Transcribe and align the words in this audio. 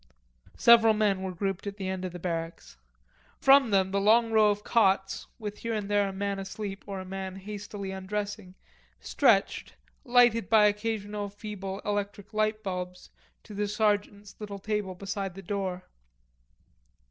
Several 0.57 0.95
men 0.95 1.21
were 1.21 1.31
grouped 1.31 1.67
at 1.67 1.77
the 1.77 1.87
end 1.87 2.05
of 2.05 2.11
the 2.11 2.17
barracks. 2.17 2.75
From 3.39 3.69
them 3.69 3.91
the 3.91 4.01
long 4.01 4.31
row 4.31 4.49
of 4.49 4.63
cots, 4.63 5.27
with 5.37 5.59
here 5.59 5.75
and 5.75 5.91
there 5.91 6.09
a 6.09 6.11
man 6.11 6.39
asleep 6.39 6.83
or 6.87 6.99
a 6.99 7.05
man 7.05 7.35
hastily 7.35 7.91
undressing, 7.91 8.55
stretched, 8.99 9.75
lighted 10.03 10.49
by 10.49 10.65
occasional 10.65 11.29
feeble 11.29 11.81
electric 11.85 12.33
light 12.33 12.63
bulbs, 12.63 13.11
to 13.43 13.53
the 13.53 13.67
sergeant's 13.67 14.35
little 14.39 14.57
table 14.57 14.95
beside 14.95 15.35
the 15.35 15.43
door. 15.43 15.83